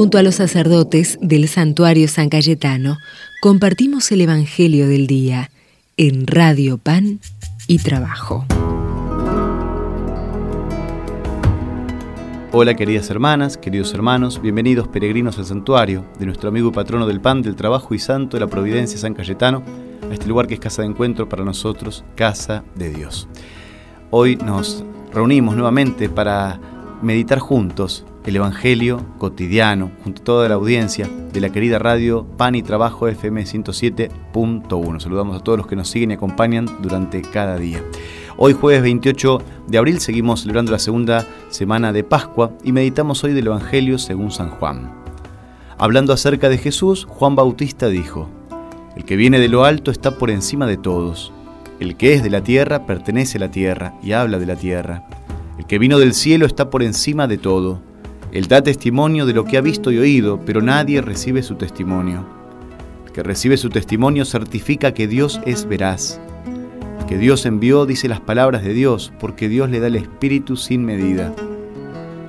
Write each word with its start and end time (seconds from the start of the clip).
Junto 0.00 0.16
a 0.16 0.22
los 0.22 0.36
sacerdotes 0.36 1.18
del 1.20 1.46
santuario 1.46 2.08
San 2.08 2.30
Cayetano, 2.30 2.96
compartimos 3.42 4.10
el 4.12 4.22
Evangelio 4.22 4.88
del 4.88 5.06
Día 5.06 5.50
en 5.98 6.26
Radio 6.26 6.78
Pan 6.78 7.20
y 7.66 7.80
Trabajo. 7.80 8.46
Hola 12.50 12.72
queridas 12.76 13.10
hermanas, 13.10 13.58
queridos 13.58 13.92
hermanos, 13.92 14.40
bienvenidos 14.40 14.88
peregrinos 14.88 15.36
al 15.36 15.44
santuario 15.44 16.06
de 16.18 16.24
nuestro 16.24 16.48
amigo 16.48 16.70
y 16.70 16.72
patrono 16.72 17.06
del 17.06 17.20
pan, 17.20 17.42
del 17.42 17.54
trabajo 17.54 17.94
y 17.94 17.98
santo 17.98 18.38
de 18.38 18.40
la 18.40 18.46
providencia 18.46 18.98
San 18.98 19.12
Cayetano, 19.12 19.62
a 20.10 20.14
este 20.14 20.28
lugar 20.28 20.46
que 20.46 20.54
es 20.54 20.60
casa 20.60 20.80
de 20.80 20.88
encuentro 20.88 21.28
para 21.28 21.44
nosotros, 21.44 22.06
casa 22.14 22.64
de 22.74 22.88
Dios. 22.88 23.28
Hoy 24.08 24.36
nos 24.36 24.82
reunimos 25.12 25.56
nuevamente 25.56 26.08
para 26.08 26.58
meditar 27.02 27.38
juntos 27.38 28.06
el 28.24 28.36
Evangelio 28.36 29.04
cotidiano, 29.18 29.90
junto 30.04 30.20
a 30.20 30.24
toda 30.24 30.48
la 30.48 30.56
audiencia 30.56 31.08
de 31.32 31.40
la 31.40 31.50
querida 31.50 31.78
radio 31.78 32.26
Pan 32.36 32.54
y 32.54 32.62
Trabajo 32.62 33.08
FM 33.08 33.42
107.1. 33.42 35.00
Saludamos 35.00 35.36
a 35.36 35.42
todos 35.42 35.58
los 35.58 35.66
que 35.66 35.76
nos 35.76 35.88
siguen 35.88 36.10
y 36.10 36.14
acompañan 36.14 36.66
durante 36.82 37.22
cada 37.22 37.56
día. 37.56 37.82
Hoy 38.36 38.52
jueves 38.52 38.82
28 38.82 39.42
de 39.68 39.78
abril 39.78 40.00
seguimos 40.00 40.40
celebrando 40.40 40.72
la 40.72 40.78
segunda 40.78 41.26
semana 41.48 41.92
de 41.92 42.04
Pascua 42.04 42.52
y 42.62 42.72
meditamos 42.72 43.24
hoy 43.24 43.32
del 43.32 43.46
Evangelio 43.46 43.98
según 43.98 44.30
San 44.30 44.50
Juan. 44.50 44.92
Hablando 45.78 46.12
acerca 46.12 46.50
de 46.50 46.58
Jesús, 46.58 47.06
Juan 47.08 47.34
Bautista 47.34 47.88
dijo, 47.88 48.28
El 48.96 49.04
que 49.04 49.16
viene 49.16 49.40
de 49.40 49.48
lo 49.48 49.64
alto 49.64 49.90
está 49.90 50.18
por 50.18 50.30
encima 50.30 50.66
de 50.66 50.76
todos. 50.76 51.32
El 51.80 51.96
que 51.96 52.12
es 52.12 52.22
de 52.22 52.28
la 52.28 52.42
tierra 52.42 52.84
pertenece 52.84 53.38
a 53.38 53.40
la 53.40 53.50
tierra 53.50 53.94
y 54.02 54.12
habla 54.12 54.38
de 54.38 54.44
la 54.44 54.56
tierra. 54.56 55.06
El 55.58 55.64
que 55.64 55.78
vino 55.78 55.98
del 55.98 56.12
cielo 56.12 56.44
está 56.44 56.68
por 56.68 56.82
encima 56.82 57.26
de 57.26 57.38
todo. 57.38 57.80
Él 58.32 58.46
da 58.46 58.62
testimonio 58.62 59.26
de 59.26 59.34
lo 59.34 59.44
que 59.44 59.56
ha 59.56 59.60
visto 59.60 59.90
y 59.90 59.98
oído, 59.98 60.40
pero 60.44 60.62
nadie 60.62 61.02
recibe 61.02 61.42
su 61.42 61.56
testimonio. 61.56 62.26
El 63.06 63.12
que 63.12 63.22
recibe 63.22 63.56
su 63.56 63.70
testimonio 63.70 64.24
certifica 64.24 64.94
que 64.94 65.08
Dios 65.08 65.40
es 65.46 65.66
veraz 65.66 66.20
que 67.10 67.18
Dios 67.18 67.44
envió 67.44 67.86
dice 67.86 68.06
las 68.06 68.20
palabras 68.20 68.62
de 68.62 68.72
Dios, 68.72 69.12
porque 69.18 69.48
Dios 69.48 69.68
le 69.68 69.80
da 69.80 69.88
el 69.88 69.96
Espíritu 69.96 70.54
sin 70.54 70.84
medida. 70.84 71.34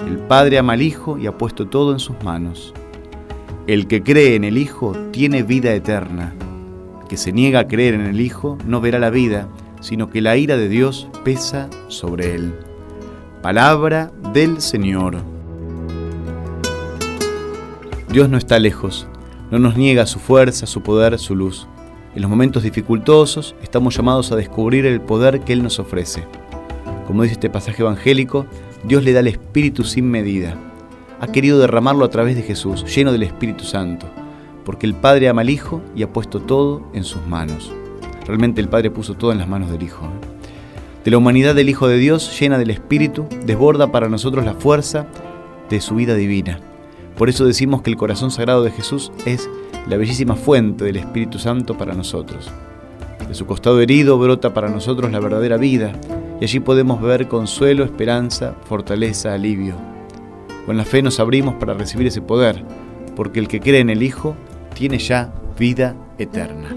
El 0.07 0.17
Padre 0.17 0.57
ama 0.57 0.73
al 0.73 0.81
Hijo 0.81 1.19
y 1.19 1.27
ha 1.27 1.37
puesto 1.37 1.67
todo 1.67 1.91
en 1.91 1.99
sus 1.99 2.15
manos. 2.23 2.73
El 3.67 3.85
que 3.85 4.01
cree 4.01 4.33
en 4.33 4.43
el 4.43 4.57
Hijo 4.57 4.93
tiene 5.11 5.43
vida 5.43 5.71
eterna. 5.71 6.33
El 6.99 7.07
que 7.07 7.17
se 7.17 7.31
niega 7.31 7.59
a 7.59 7.67
creer 7.67 7.93
en 7.93 8.07
el 8.07 8.19
Hijo 8.19 8.57
no 8.65 8.81
verá 8.81 8.97
la 8.97 9.11
vida, 9.11 9.47
sino 9.81 10.09
que 10.09 10.19
la 10.19 10.35
ira 10.35 10.57
de 10.57 10.67
Dios 10.67 11.07
pesa 11.23 11.69
sobre 11.87 12.33
él. 12.33 12.51
Palabra 13.43 14.11
del 14.33 14.61
Señor. 14.61 15.30
Dios 18.11 18.27
no 18.27 18.37
está 18.37 18.59
lejos, 18.59 19.07
no 19.51 19.59
nos 19.59 19.77
niega 19.77 20.05
su 20.05 20.19
fuerza, 20.19 20.67
su 20.67 20.81
poder, 20.81 21.17
su 21.17 21.33
luz. 21.33 21.69
En 22.13 22.21
los 22.21 22.29
momentos 22.29 22.61
dificultosos 22.61 23.55
estamos 23.63 23.95
llamados 23.95 24.33
a 24.33 24.35
descubrir 24.35 24.85
el 24.85 24.99
poder 24.99 25.39
que 25.39 25.53
Él 25.53 25.63
nos 25.63 25.79
ofrece. 25.79 26.25
Como 27.07 27.23
dice 27.23 27.35
este 27.35 27.49
pasaje 27.49 27.83
evangélico, 27.83 28.45
Dios 28.83 29.05
le 29.05 29.13
da 29.13 29.21
el 29.21 29.27
Espíritu 29.27 29.85
sin 29.85 30.11
medida. 30.11 30.57
Ha 31.21 31.27
querido 31.27 31.57
derramarlo 31.57 32.03
a 32.03 32.09
través 32.09 32.35
de 32.35 32.41
Jesús, 32.41 32.83
lleno 32.93 33.13
del 33.13 33.23
Espíritu 33.23 33.63
Santo, 33.63 34.07
porque 34.65 34.87
el 34.87 34.93
Padre 34.93 35.29
ama 35.29 35.39
al 35.39 35.49
Hijo 35.49 35.81
y 35.95 36.03
ha 36.03 36.11
puesto 36.11 36.41
todo 36.41 36.85
en 36.93 37.05
sus 37.05 37.25
manos. 37.27 37.71
Realmente 38.27 38.59
el 38.59 38.67
Padre 38.67 38.91
puso 38.91 39.13
todo 39.13 39.31
en 39.31 39.37
las 39.37 39.47
manos 39.47 39.71
del 39.71 39.83
Hijo. 39.83 40.05
¿eh? 40.05 41.03
De 41.05 41.11
la 41.11 41.17
humanidad 41.17 41.55
del 41.55 41.69
Hijo 41.69 41.87
de 41.87 41.97
Dios, 41.97 42.37
llena 42.37 42.57
del 42.57 42.71
Espíritu, 42.71 43.25
desborda 43.45 43.89
para 43.89 44.09
nosotros 44.09 44.43
la 44.43 44.55
fuerza 44.55 45.07
de 45.69 45.79
su 45.79 45.95
vida 45.95 46.13
divina. 46.15 46.59
Por 47.21 47.29
eso 47.29 47.45
decimos 47.45 47.83
que 47.83 47.91
el 47.91 47.97
corazón 47.97 48.31
sagrado 48.31 48.63
de 48.63 48.71
Jesús 48.71 49.11
es 49.27 49.47
la 49.87 49.95
bellísima 49.95 50.35
fuente 50.35 50.85
del 50.85 50.95
Espíritu 50.95 51.37
Santo 51.37 51.77
para 51.77 51.93
nosotros. 51.93 52.49
De 53.27 53.35
su 53.35 53.45
costado 53.45 53.79
herido 53.79 54.17
brota 54.17 54.55
para 54.55 54.69
nosotros 54.69 55.11
la 55.11 55.19
verdadera 55.19 55.57
vida 55.57 55.91
y 56.39 56.45
allí 56.45 56.59
podemos 56.59 56.99
ver 56.99 57.27
consuelo, 57.27 57.83
esperanza, 57.83 58.55
fortaleza, 58.65 59.35
alivio. 59.35 59.75
Con 60.65 60.77
la 60.77 60.83
fe 60.83 61.03
nos 61.03 61.19
abrimos 61.19 61.53
para 61.59 61.75
recibir 61.75 62.07
ese 62.07 62.23
poder, 62.23 62.65
porque 63.15 63.39
el 63.39 63.47
que 63.47 63.59
cree 63.59 63.81
en 63.81 63.91
el 63.91 64.01
Hijo 64.01 64.35
tiene 64.73 64.97
ya 64.97 65.31
vida 65.59 65.95
eterna. 66.17 66.75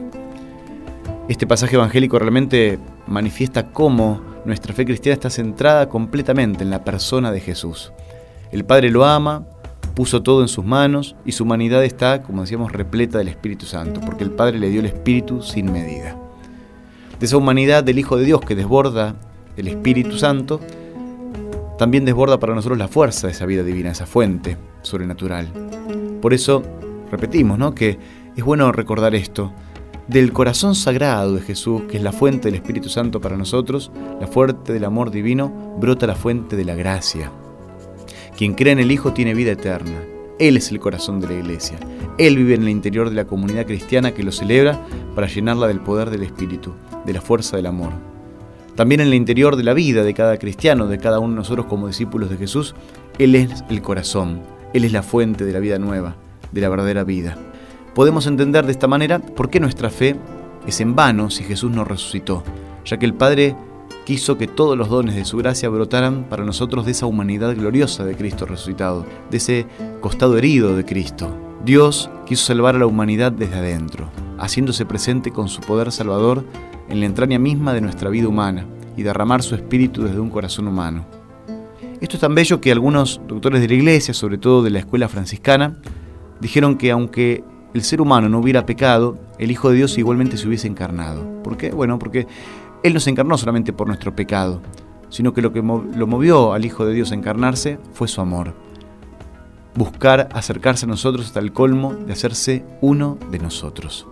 Este 1.26 1.46
pasaje 1.46 1.76
evangélico 1.76 2.18
realmente 2.18 2.78
manifiesta 3.06 3.70
cómo 3.72 4.20
nuestra 4.44 4.74
fe 4.74 4.84
cristiana 4.84 5.14
está 5.14 5.30
centrada 5.30 5.88
completamente 5.88 6.64
en 6.64 6.68
la 6.68 6.84
persona 6.84 7.32
de 7.32 7.40
Jesús. 7.40 7.94
El 8.52 8.66
Padre 8.66 8.90
lo 8.90 9.06
ama, 9.06 9.46
puso 9.94 10.22
todo 10.22 10.42
en 10.42 10.48
sus 10.48 10.64
manos 10.64 11.16
y 11.24 11.32
su 11.32 11.44
humanidad 11.44 11.84
está, 11.84 12.22
como 12.22 12.42
decíamos, 12.42 12.72
repleta 12.72 13.18
del 13.18 13.28
Espíritu 13.28 13.66
Santo, 13.66 14.00
porque 14.00 14.24
el 14.24 14.30
Padre 14.30 14.58
le 14.58 14.68
dio 14.68 14.80
el 14.80 14.86
Espíritu 14.86 15.42
sin 15.42 15.72
medida. 15.72 16.16
De 17.18 17.26
esa 17.26 17.36
humanidad 17.36 17.84
del 17.84 17.98
Hijo 17.98 18.16
de 18.16 18.24
Dios 18.24 18.40
que 18.40 18.56
desborda 18.56 19.14
el 19.56 19.68
Espíritu 19.68 20.18
Santo, 20.18 20.60
también 21.78 22.04
desborda 22.04 22.38
para 22.38 22.54
nosotros 22.54 22.78
la 22.78 22.88
fuerza 22.88 23.28
de 23.28 23.32
esa 23.32 23.46
vida 23.46 23.62
divina, 23.62 23.90
esa 23.90 24.06
fuente 24.06 24.56
sobrenatural. 24.82 25.48
Por 26.20 26.34
eso, 26.34 26.62
repetimos, 27.10 27.58
¿no? 27.58 27.74
Que 27.74 27.98
es 28.36 28.44
bueno 28.44 28.70
recordar 28.72 29.14
esto. 29.14 29.52
Del 30.08 30.32
corazón 30.32 30.74
sagrado 30.74 31.34
de 31.34 31.40
Jesús, 31.40 31.82
que 31.88 31.96
es 31.96 32.02
la 32.02 32.12
fuente 32.12 32.48
del 32.48 32.56
Espíritu 32.56 32.88
Santo 32.88 33.20
para 33.20 33.36
nosotros, 33.36 33.90
la 34.20 34.26
fuente 34.26 34.72
del 34.72 34.84
amor 34.84 35.10
divino, 35.10 35.76
brota 35.78 36.06
la 36.06 36.14
fuente 36.14 36.56
de 36.56 36.64
la 36.64 36.74
gracia, 36.74 37.30
quien 38.36 38.54
cree 38.54 38.72
en 38.72 38.80
el 38.80 38.90
Hijo 38.90 39.12
tiene 39.12 39.34
vida 39.34 39.52
eterna. 39.52 40.02
Él 40.38 40.56
es 40.56 40.70
el 40.70 40.80
corazón 40.80 41.20
de 41.20 41.28
la 41.28 41.34
iglesia. 41.34 41.78
Él 42.18 42.36
vive 42.36 42.54
en 42.54 42.62
el 42.62 42.68
interior 42.68 43.08
de 43.08 43.16
la 43.16 43.26
comunidad 43.26 43.66
cristiana 43.66 44.12
que 44.12 44.24
lo 44.24 44.32
celebra 44.32 44.80
para 45.14 45.28
llenarla 45.28 45.68
del 45.68 45.80
poder 45.80 46.10
del 46.10 46.24
Espíritu, 46.24 46.72
de 47.06 47.12
la 47.12 47.20
fuerza 47.20 47.56
del 47.56 47.66
amor. 47.66 47.92
También 48.74 49.00
en 49.00 49.08
el 49.08 49.14
interior 49.14 49.54
de 49.54 49.62
la 49.62 49.72
vida 49.72 50.02
de 50.02 50.14
cada 50.14 50.36
cristiano, 50.38 50.88
de 50.88 50.98
cada 50.98 51.20
uno 51.20 51.30
de 51.30 51.36
nosotros 51.36 51.66
como 51.66 51.86
discípulos 51.86 52.30
de 52.30 52.36
Jesús, 52.36 52.74
Él 53.18 53.36
es 53.36 53.64
el 53.70 53.82
corazón, 53.82 54.40
Él 54.72 54.84
es 54.84 54.92
la 54.92 55.04
fuente 55.04 55.44
de 55.44 55.52
la 55.52 55.60
vida 55.60 55.78
nueva, 55.78 56.16
de 56.50 56.60
la 56.60 56.68
verdadera 56.68 57.04
vida. 57.04 57.36
Podemos 57.94 58.26
entender 58.26 58.66
de 58.66 58.72
esta 58.72 58.88
manera 58.88 59.20
por 59.20 59.48
qué 59.48 59.60
nuestra 59.60 59.90
fe 59.90 60.16
es 60.66 60.80
en 60.80 60.96
vano 60.96 61.30
si 61.30 61.44
Jesús 61.44 61.70
no 61.70 61.84
resucitó, 61.84 62.42
ya 62.84 62.98
que 62.98 63.06
el 63.06 63.14
Padre 63.14 63.54
quiso 64.04 64.36
que 64.36 64.46
todos 64.46 64.76
los 64.76 64.88
dones 64.88 65.14
de 65.14 65.24
su 65.24 65.38
gracia 65.38 65.68
brotaran 65.68 66.24
para 66.24 66.44
nosotros 66.44 66.84
de 66.84 66.92
esa 66.92 67.06
humanidad 67.06 67.54
gloriosa 67.56 68.04
de 68.04 68.16
Cristo 68.16 68.46
resucitado, 68.46 69.06
de 69.30 69.36
ese 69.36 69.66
costado 70.00 70.36
herido 70.36 70.76
de 70.76 70.84
Cristo. 70.84 71.34
Dios 71.64 72.10
quiso 72.26 72.44
salvar 72.44 72.76
a 72.76 72.78
la 72.78 72.86
humanidad 72.86 73.32
desde 73.32 73.56
adentro, 73.56 74.10
haciéndose 74.38 74.84
presente 74.84 75.30
con 75.30 75.48
su 75.48 75.62
poder 75.62 75.90
salvador 75.90 76.44
en 76.88 77.00
la 77.00 77.06
entraña 77.06 77.38
misma 77.38 77.72
de 77.72 77.80
nuestra 77.80 78.10
vida 78.10 78.28
humana 78.28 78.66
y 78.96 79.02
derramar 79.02 79.42
su 79.42 79.54
espíritu 79.54 80.02
desde 80.02 80.20
un 80.20 80.28
corazón 80.28 80.68
humano. 80.68 81.06
Esto 82.00 82.16
es 82.16 82.20
tan 82.20 82.34
bello 82.34 82.60
que 82.60 82.70
algunos 82.70 83.20
doctores 83.26 83.62
de 83.62 83.68
la 83.68 83.74
Iglesia, 83.74 84.12
sobre 84.12 84.36
todo 84.36 84.62
de 84.62 84.70
la 84.70 84.80
escuela 84.80 85.08
franciscana, 85.08 85.78
dijeron 86.40 86.76
que 86.76 86.90
aunque 86.90 87.42
el 87.72 87.82
ser 87.82 88.02
humano 88.02 88.28
no 88.28 88.40
hubiera 88.40 88.66
pecado, 88.66 89.18
el 89.38 89.50
Hijo 89.50 89.70
de 89.70 89.76
Dios 89.76 89.96
igualmente 89.96 90.36
se 90.36 90.46
hubiese 90.46 90.68
encarnado. 90.68 91.42
¿Por 91.42 91.56
qué? 91.56 91.70
Bueno, 91.70 91.98
porque 91.98 92.26
él 92.84 92.92
no 92.92 93.00
se 93.00 93.08
encarnó 93.08 93.36
solamente 93.38 93.72
por 93.72 93.88
nuestro 93.88 94.14
pecado, 94.14 94.60
sino 95.08 95.32
que 95.32 95.40
lo 95.40 95.52
que 95.54 95.62
lo 95.62 96.06
movió 96.06 96.52
al 96.52 96.66
Hijo 96.66 96.84
de 96.84 96.92
Dios 96.92 97.10
a 97.10 97.14
encarnarse 97.14 97.78
fue 97.94 98.08
su 98.08 98.20
amor. 98.20 98.54
Buscar 99.74 100.28
acercarse 100.34 100.84
a 100.84 100.88
nosotros 100.88 101.26
hasta 101.26 101.40
el 101.40 101.52
colmo 101.52 101.94
de 101.94 102.12
hacerse 102.12 102.62
uno 102.82 103.18
de 103.30 103.38
nosotros. 103.38 104.06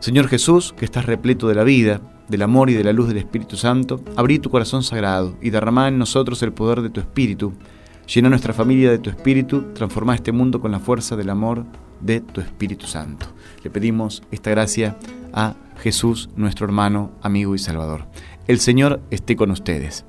Señor 0.00 0.28
Jesús, 0.28 0.72
que 0.72 0.86
estás 0.86 1.04
repleto 1.04 1.46
de 1.46 1.54
la 1.54 1.62
vida, 1.62 2.00
del 2.26 2.40
amor 2.40 2.70
y 2.70 2.74
de 2.74 2.84
la 2.84 2.94
luz 2.94 3.08
del 3.08 3.18
Espíritu 3.18 3.58
Santo, 3.58 4.00
abrí 4.16 4.38
tu 4.38 4.48
corazón 4.48 4.82
sagrado 4.82 5.36
y 5.42 5.50
derramá 5.50 5.88
en 5.88 5.98
nosotros 5.98 6.42
el 6.42 6.54
poder 6.54 6.80
de 6.80 6.88
tu 6.88 7.00
Espíritu. 7.00 7.52
Llena 8.12 8.30
nuestra 8.30 8.54
familia 8.54 8.90
de 8.90 8.98
tu 8.98 9.10
Espíritu, 9.10 9.74
transforma 9.74 10.14
este 10.14 10.32
mundo 10.32 10.58
con 10.58 10.72
la 10.72 10.80
fuerza 10.80 11.16
del 11.16 11.28
amor 11.28 11.66
de 12.00 12.22
tu 12.22 12.40
Espíritu 12.40 12.86
Santo. 12.86 13.26
Le 13.62 13.68
pedimos 13.68 14.22
esta 14.30 14.50
gracia 14.50 14.96
a 15.34 15.54
Jesús, 15.84 16.30
nuestro 16.34 16.64
hermano, 16.64 17.12
amigo 17.20 17.54
y 17.54 17.58
Salvador. 17.58 18.06
El 18.48 18.58
Señor 18.58 19.02
esté 19.10 19.36
con 19.36 19.50
ustedes. 19.50 20.06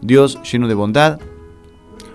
Dios, 0.00 0.40
lleno 0.48 0.68
de 0.68 0.74
bondad, 0.74 1.18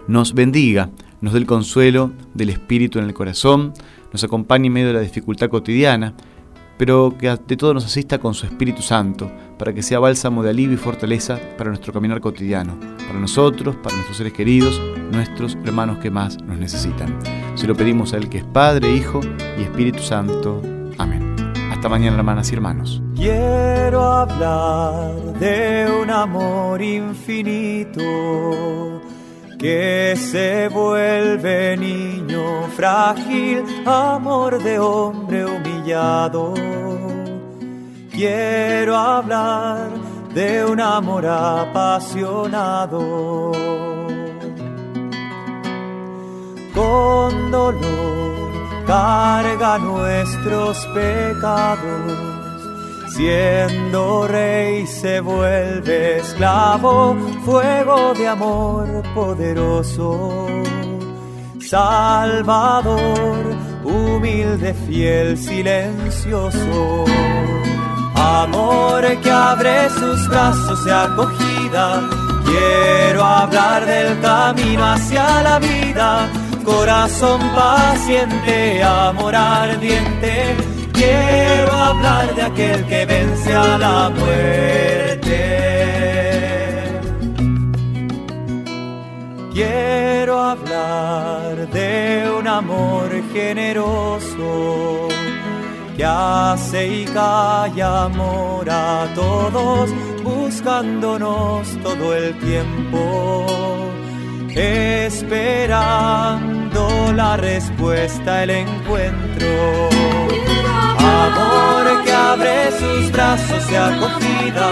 nos 0.07 0.33
bendiga, 0.33 0.89
nos 1.19 1.33
dé 1.33 1.39
el 1.39 1.45
consuelo 1.45 2.13
del 2.33 2.51
Espíritu 2.51 2.99
en 2.99 3.05
el 3.05 3.13
corazón, 3.13 3.73
nos 4.13 4.23
acompañe 4.23 4.67
en 4.67 4.73
medio 4.73 4.87
de 4.87 4.93
la 4.93 5.01
dificultad 5.01 5.49
cotidiana, 5.49 6.13
pero 6.77 7.13
que 7.19 7.27
de 7.27 7.57
todo 7.57 7.73
nos 7.73 7.83
asista 7.83 8.17
con 8.17 8.33
su 8.33 8.45
Espíritu 8.45 8.81
Santo, 8.81 9.29
para 9.59 9.73
que 9.73 9.83
sea 9.83 9.99
bálsamo 9.99 10.41
de 10.41 10.51
alivio 10.51 10.75
y 10.75 10.77
fortaleza 10.77 11.37
para 11.57 11.69
nuestro 11.69 11.91
caminar 11.91 12.21
cotidiano, 12.21 12.79
para 13.05 13.19
nosotros, 13.19 13.75
para 13.75 13.95
nuestros 13.95 14.15
seres 14.15 14.31
queridos, 14.31 14.81
nuestros 15.11 15.55
hermanos 15.65 15.97
que 15.97 16.09
más 16.09 16.41
nos 16.43 16.57
necesitan. 16.57 17.19
Se 17.55 17.67
lo 17.67 17.75
pedimos 17.75 18.13
a 18.13 18.17
Él 18.17 18.29
que 18.29 18.37
es 18.37 18.45
Padre, 18.45 18.95
Hijo 18.95 19.19
y 19.59 19.63
Espíritu 19.63 19.99
Santo. 19.99 20.61
Hasta 21.81 21.89
mañana, 21.89 22.17
hermanas 22.17 22.51
y 22.51 22.53
hermanos. 22.53 23.01
Quiero 23.15 24.03
hablar 24.03 25.15
de 25.39 25.91
un 25.99 26.11
amor 26.11 26.79
infinito 26.79 29.01
que 29.57 30.13
se 30.15 30.67
vuelve 30.67 31.75
niño 31.77 32.67
frágil, 32.75 33.63
amor 33.87 34.61
de 34.61 34.77
hombre 34.77 35.43
humillado. 35.43 36.53
Quiero 38.11 38.95
hablar 38.95 39.89
de 40.35 40.63
un 40.63 40.79
amor 40.79 41.25
apasionado. 41.25 43.51
Con 46.75 47.49
dolor 47.49 48.40
carga 48.91 49.77
nuestros 49.77 50.85
pecados 50.87 52.17
Siendo 53.07 54.27
rey 54.27 54.85
se 54.85 55.21
vuelve 55.21 56.17
esclavo, 56.19 57.15
fuego 57.45 58.13
de 58.13 58.27
amor 58.27 59.03
poderoso. 59.13 60.47
Salvador, 61.59 63.43
humilde, 63.83 64.73
fiel, 64.85 65.37
silencioso. 65.37 67.05
Amor 68.15 69.03
que 69.21 69.29
abre 69.29 69.89
sus 69.89 70.27
brazos 70.29 70.85
de 70.85 70.93
acogida. 70.93 72.01
Quiero 72.45 73.23
hablar 73.23 73.85
del 73.85 74.19
camino 74.21 74.85
hacia 74.85 75.43
la 75.43 75.59
vida. 75.59 76.29
Corazón 76.63 77.41
paciente, 77.55 78.83
amor 78.83 79.35
ardiente 79.35 80.55
quiero 81.01 81.71
hablar 81.73 82.35
de 82.35 82.41
aquel 82.43 82.85
que 82.85 83.05
vence 83.05 83.53
a 83.53 83.77
la 83.77 84.09
muerte. 84.09 85.39
Quiero 89.53 90.39
hablar 90.39 91.69
de 91.69 92.31
un 92.39 92.47
amor 92.47 93.09
generoso 93.33 95.07
que 95.97 96.05
hace 96.05 97.01
y 97.01 97.05
calla 97.05 98.05
amor 98.05 98.69
a 98.69 99.07
todos, 99.13 99.89
buscándonos 100.23 101.67
todo 101.83 102.15
el 102.15 102.37
tiempo, 102.39 103.45
esperando 104.55 106.01
la 107.13 107.37
respuesta, 107.37 108.43
el 108.43 108.49
encuentro 108.51 109.89
amor 110.97 112.03
que 112.03 112.11
abre 112.13 112.71
sus 112.79 113.11
brazos 113.11 113.67
de 113.67 113.77
acogida. 113.77 114.69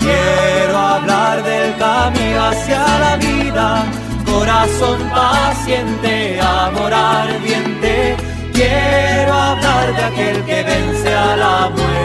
Quiero 0.00 0.76
hablar 0.76 1.42
del 1.42 1.76
camino 1.76 2.44
hacia 2.44 2.80
la 2.98 3.16
vida, 3.16 3.84
corazón 4.24 5.00
paciente, 5.10 6.40
amor 6.40 6.92
ardiente. 6.92 8.16
Quiero 8.52 9.32
hablar 9.32 9.96
de 9.96 10.04
aquel 10.04 10.44
que 10.44 10.62
vence 10.62 11.14
a 11.14 11.36
la 11.36 11.70
muerte. 11.70 12.04